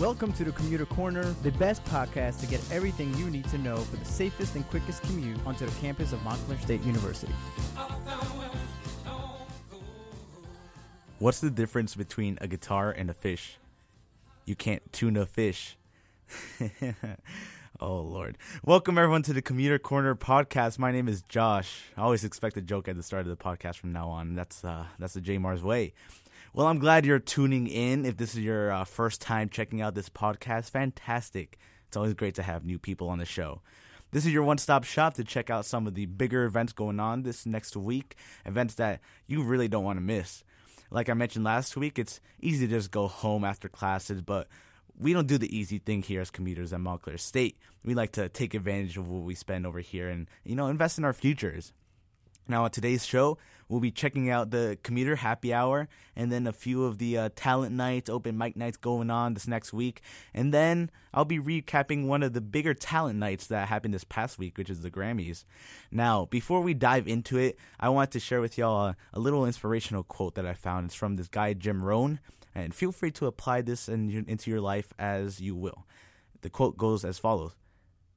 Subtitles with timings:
[0.00, 3.76] Welcome to the Commuter Corner, the best podcast to get everything you need to know
[3.76, 7.34] for the safest and quickest commute onto the campus of Montclair State University.
[11.18, 13.58] What's the difference between a guitar and a fish?
[14.46, 15.76] You can't tune a fish.
[17.80, 18.36] oh Lord.
[18.64, 20.78] Welcome everyone to the Commuter Corner podcast.
[20.78, 21.84] My name is Josh.
[21.96, 24.34] I always expect a joke at the start of the podcast from now on.
[24.34, 25.94] That's uh that's the J Mars way.
[26.52, 28.04] Well, I'm glad you're tuning in.
[28.04, 31.58] If this is your uh, first time checking out this podcast, fantastic.
[31.86, 33.62] It's always great to have new people on the show.
[34.10, 37.00] This is your one stop shop to check out some of the bigger events going
[37.00, 40.44] on this next week, events that you really don't want to miss.
[40.90, 44.48] Like I mentioned last week, it's easy to just go home after classes, but
[45.00, 47.56] we don't do the easy thing here as commuters at Montclair State.
[47.84, 50.98] We like to take advantage of what we spend over here and, you know, invest
[50.98, 51.72] in our futures.
[52.46, 56.52] Now, on today's show, we'll be checking out the commuter happy hour and then a
[56.52, 60.02] few of the uh, talent nights, open mic nights going on this next week.
[60.34, 64.38] And then I'll be recapping one of the bigger talent nights that happened this past
[64.38, 65.44] week, which is the Grammys.
[65.90, 69.46] Now, before we dive into it, I want to share with y'all a, a little
[69.46, 70.86] inspirational quote that I found.
[70.86, 72.18] It's from this guy, Jim Rohn,
[72.54, 75.86] and feel free to apply this in, into your life as you will.
[76.42, 77.54] The quote goes as follows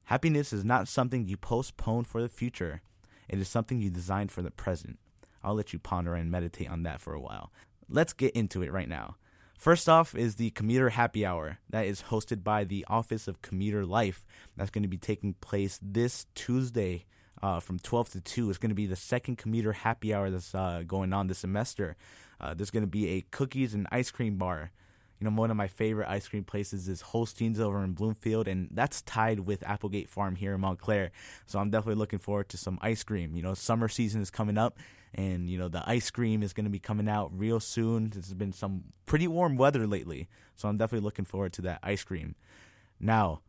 [0.06, 2.82] Happiness is not something you postpone for the future
[3.28, 4.98] it is something you design for the present.
[5.42, 7.52] I'll let you ponder and meditate on that for a while.
[7.88, 9.16] Let's get into it right now.
[9.58, 13.86] First off is the Commuter Happy Hour that is hosted by the Office of Commuter
[13.86, 14.26] Life.
[14.56, 17.06] That's going to be taking place this Tuesday
[17.44, 18.48] uh, from 12 to 2.
[18.48, 21.96] It's going to be the second Commuter Happy Hour that's uh, going on this semester.
[22.40, 24.70] Uh, there's going to be a cookies and ice cream bar
[25.20, 28.68] you know, one of my favorite ice cream places is Holsten's over in Bloomfield, and
[28.72, 31.12] that's tied with Applegate Farm here in Montclair.
[31.46, 33.34] So I'm definitely looking forward to some ice cream.
[33.34, 34.78] You know, summer season is coming up,
[35.14, 38.10] and you know the ice cream is going to be coming out real soon.
[38.10, 42.02] There's been some pretty warm weather lately, so I'm definitely looking forward to that ice
[42.02, 42.34] cream.
[42.98, 43.40] Now,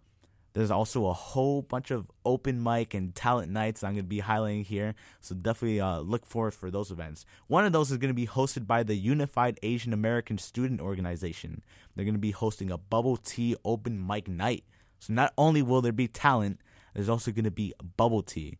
[0.55, 4.21] there's also a whole bunch of open mic and talent nights I'm going to be
[4.21, 7.25] highlighting here, so definitely uh, look forward for those events.
[7.47, 11.61] One of those is going to be hosted by the Unified Asian American Student Organization.
[11.93, 14.63] They're going to be hosting a bubble tea open mic night.
[14.99, 16.61] So not only will there be talent,
[16.93, 18.57] there's also going to be bubble tea,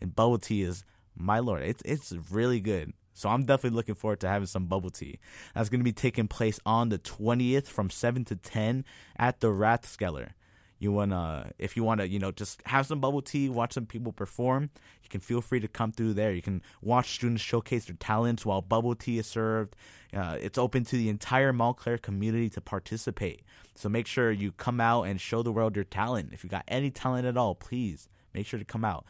[0.00, 0.82] and bubble tea is
[1.14, 2.94] my lord, it's it's really good.
[3.12, 5.18] So I'm definitely looking forward to having some bubble tea.
[5.54, 8.84] That's going to be taking place on the 20th from 7 to 10
[9.16, 10.30] at the Rathskeller
[10.78, 14.12] you wanna if you wanna you know just have some bubble tea watch some people
[14.12, 14.70] perform
[15.02, 18.44] you can feel free to come through there you can watch students showcase their talents
[18.44, 19.76] while bubble tea is served
[20.14, 23.42] uh, it's open to the entire montclair community to participate
[23.74, 26.64] so make sure you come out and show the world your talent if you got
[26.68, 29.04] any talent at all please make sure to come out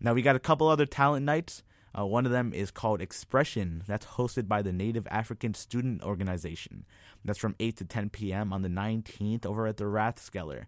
[0.00, 1.62] now we got a couple other talent nights
[1.98, 3.82] uh, one of them is called Expression.
[3.86, 6.84] That's hosted by the Native African Student Organization.
[7.24, 8.52] That's from 8 to 10 p.m.
[8.52, 10.66] on the 19th over at the Rathskeller.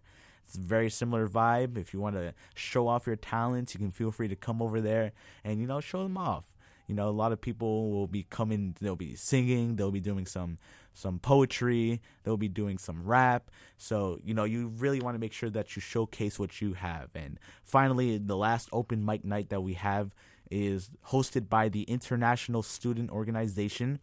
[0.51, 1.77] It's very similar vibe.
[1.77, 4.81] If you want to show off your talents, you can feel free to come over
[4.81, 5.13] there
[5.45, 6.53] and you know show them off.
[6.87, 8.75] You know, a lot of people will be coming.
[8.81, 9.77] They'll be singing.
[9.77, 10.57] They'll be doing some
[10.93, 12.01] some poetry.
[12.23, 13.49] They'll be doing some rap.
[13.77, 17.11] So you know, you really want to make sure that you showcase what you have.
[17.15, 20.13] And finally, the last open mic night that we have
[20.49, 24.01] is hosted by the International Student Organization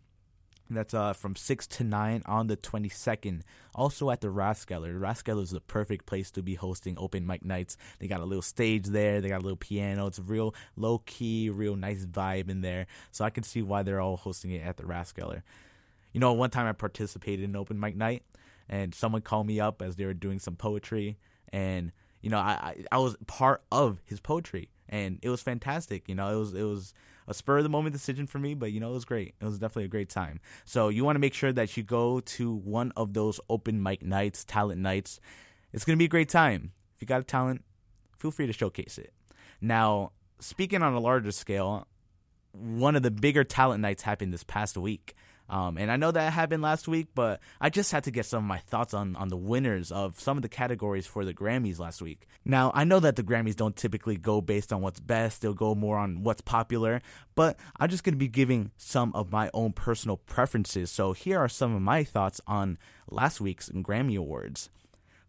[0.77, 3.43] that's uh, from 6 to 9 on the 22nd.
[3.75, 4.99] Also at the Rathskeller.
[4.99, 7.77] Rathskeller is the perfect place to be hosting open mic nights.
[7.99, 10.07] They got a little stage there, they got a little piano.
[10.07, 12.87] It's real low key, real nice vibe in there.
[13.13, 15.43] So I can see why they're all hosting it at the Rathskeller.
[16.13, 18.23] You know, one time I participated in open mic night,
[18.69, 21.19] and someone called me up as they were doing some poetry,
[21.53, 26.09] and you know, I, I, I was part of his poetry, and it was fantastic.
[26.09, 26.95] You know, it was it was
[27.29, 29.35] a spur of the moment decision for me, but you know, it was great.
[29.41, 30.41] It was definitely a great time.
[30.65, 34.03] So you want to make sure that you go to one of those open mic
[34.03, 35.21] nights, talent nights.
[35.73, 36.73] It's going to be a great time.
[36.97, 37.63] If you got a talent,
[38.17, 39.13] feel free to showcase it.
[39.61, 41.87] Now, speaking on a larger scale,
[42.53, 45.15] one of the bigger talent nights happened this past week.
[45.49, 48.45] Um, and I know that happened last week, but I just had to get some
[48.45, 51.79] of my thoughts on, on the winners of some of the categories for the Grammys
[51.79, 52.29] last week.
[52.45, 55.75] Now, I know that the Grammys don't typically go based on what's best, they'll go
[55.75, 57.01] more on what's popular,
[57.35, 60.91] but I'm just going to be giving some of my own personal preferences.
[60.91, 62.79] So here are some of my thoughts on
[63.11, 64.69] last week's Grammy Awards.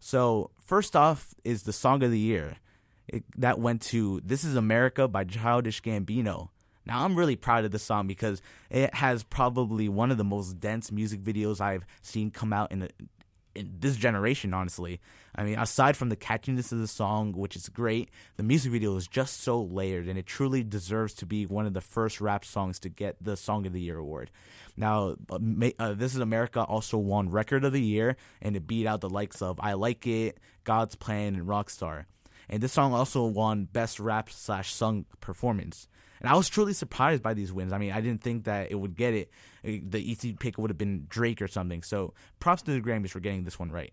[0.02, 2.56] So, first off is the Song of the Year.
[3.06, 6.48] It, that went to This Is America by Childish Gambino.
[6.86, 8.40] Now, I'm really proud of this song because
[8.70, 12.82] it has probably one of the most dense music videos I've seen come out in
[12.82, 12.88] a,
[13.54, 15.00] in this generation, honestly.
[15.34, 18.96] I mean, aside from the catchiness of the song, which is great, the music video
[18.96, 22.44] is just so layered, and it truly deserves to be one of the first rap
[22.44, 24.30] songs to get the Song of the Year award.
[24.76, 25.38] Now, uh,
[25.78, 29.10] uh This Is America also won Record of the Year, and it beat out the
[29.10, 32.06] likes of I Like It, God's Plan, and Rockstar.
[32.48, 35.86] And this song also won Best Rap slash Sung Performance.
[36.20, 37.72] And I was truly surprised by these wins.
[37.72, 39.30] I mean, I didn't think that it would get it.
[39.62, 41.82] The easy pick would have been Drake or something.
[41.82, 43.92] So props to the Grammys for getting this one right.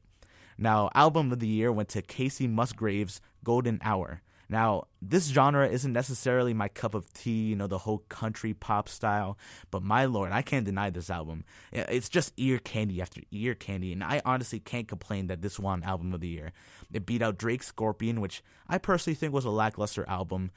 [0.58, 4.22] Now, album of the year went to Kacey Musgraves' Golden Hour.
[4.50, 8.88] Now, this genre isn't necessarily my cup of tea, you know, the whole country pop
[8.88, 9.38] style,
[9.72, 11.44] but my lord, I can't deny this album.
[11.74, 15.84] It's just ear candy after ear candy, and I honestly can't complain that this won
[15.84, 16.54] album of the year.
[16.94, 20.52] It beat out Drake's Scorpion, which I personally think was a lackluster album.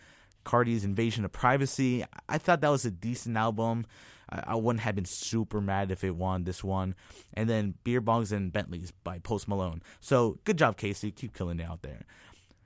[0.45, 2.05] Cardi's Invasion of Privacy.
[2.29, 3.87] I thought that was a decent album.
[4.33, 6.95] I, wouldn't have been super mad if it won this one.
[7.35, 9.83] And then Beer Bongs and Bentleys by Post Malone.
[10.01, 11.15] So good job, Kacey.
[11.15, 12.03] Keep killing it out there.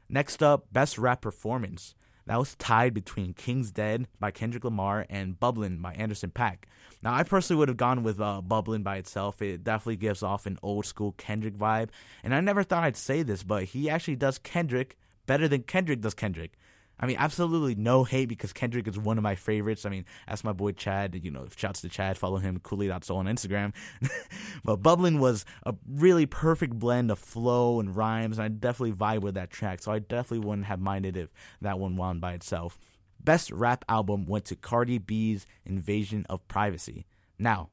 [0.08, 1.94] Next up, Best Rap Performance.
[2.26, 6.64] That was tied between King's Dead by Kendrick Lamar and Bubblin' by Anderson .Paak.
[7.02, 9.42] Now, I personally would have gone with uh, by itself.
[9.42, 11.90] It definitely gives off an old school Kendrick vibe.
[12.22, 16.00] And I never thought I'd say this, but he actually does Kendrick better than Kendrick
[16.00, 16.52] does Kendrick.
[16.98, 19.84] I mean, absolutely no hate because Kendrick is one of my favorites.
[19.84, 21.20] I mean, ask my boy Chad.
[21.22, 22.16] You know, shouts to Chad.
[22.16, 23.72] Follow him, Cooley.soul on Instagram.
[24.64, 29.22] but Bubbling was a really perfect blend of flow and rhymes, and I definitely vibe
[29.22, 29.82] with that track.
[29.82, 32.78] So I definitely wouldn't have minded if that one won by itself.
[33.22, 37.06] Best rap album went to Cardi B's Invasion of Privacy.
[37.38, 37.70] Now,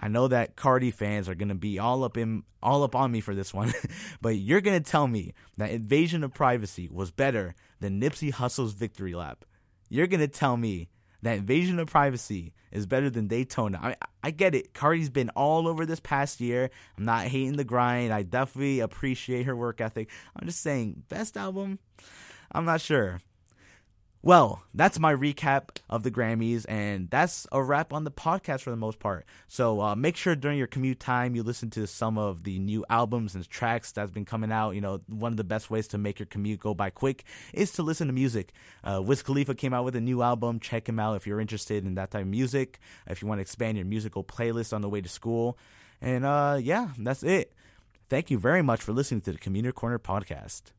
[0.00, 3.20] I know that Cardi fans are gonna be all up in all up on me
[3.20, 3.72] for this one,
[4.22, 9.14] but you're gonna tell me that Invasion of Privacy was better than Nipsey Hussle's Victory
[9.14, 9.44] Lap.
[9.90, 10.88] You're gonna tell me
[11.22, 13.78] that Invasion of Privacy is better than Daytona.
[13.82, 14.72] I, I get it.
[14.72, 16.70] Cardi's been all over this past year.
[16.96, 18.12] I'm not hating the grind.
[18.12, 20.08] I definitely appreciate her work ethic.
[20.34, 21.78] I'm just saying, best album.
[22.52, 23.20] I'm not sure.
[24.22, 28.68] Well, that's my recap of the Grammys, and that's a wrap on the podcast for
[28.68, 29.24] the most part.
[29.48, 32.84] So uh, make sure during your commute time you listen to some of the new
[32.90, 34.72] albums and tracks that's been coming out.
[34.72, 37.24] You know, one of the best ways to make your commute go by quick
[37.54, 38.52] is to listen to music.
[38.84, 40.60] Uh, Wiz Khalifa came out with a new album.
[40.60, 42.78] Check him out if you're interested in that type of music.
[43.06, 45.56] If you want to expand your musical playlist on the way to school,
[46.02, 47.54] and uh, yeah, that's it.
[48.10, 50.60] Thank you very much for listening to the Commuter Corner podcast.